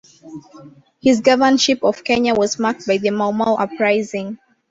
His 0.99 1.21
governorship 1.21 1.83
of 1.83 2.03
Kenya 2.03 2.33
was 2.33 2.57
marked 2.57 2.87
by 2.87 2.97
the 2.97 3.11
Mau 3.11 3.29
Mau 3.31 3.53
uprising. 3.57 4.39